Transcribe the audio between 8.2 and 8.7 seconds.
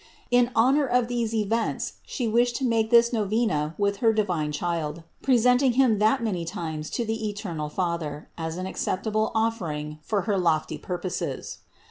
as an